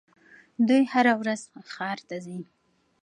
[0.67, 1.41] دوی هره ورځ
[1.71, 2.39] ښار ته ځي.